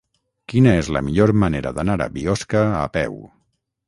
[0.51, 3.21] Quina és la millor manera d'anar a Biosca a peu?